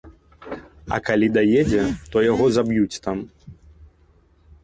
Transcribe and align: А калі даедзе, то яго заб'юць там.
А 0.95 0.97
калі 1.09 1.27
даедзе, 1.35 1.83
то 2.15 2.25
яго 2.31 2.45
заб'юць 2.55 3.01
там. 3.09 3.17